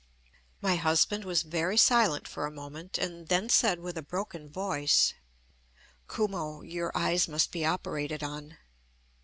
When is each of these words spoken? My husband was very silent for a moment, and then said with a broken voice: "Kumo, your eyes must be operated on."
My 0.61 0.77
husband 0.77 1.25
was 1.25 1.43
very 1.43 1.77
silent 1.77 2.27
for 2.27 2.47
a 2.47 2.51
moment, 2.51 2.97
and 2.97 3.27
then 3.27 3.49
said 3.49 3.79
with 3.81 3.99
a 3.99 4.01
broken 4.01 4.49
voice: 4.49 5.13
"Kumo, 6.11 6.63
your 6.63 6.91
eyes 6.97 7.27
must 7.27 7.51
be 7.51 7.63
operated 7.63 8.23
on." 8.23 8.57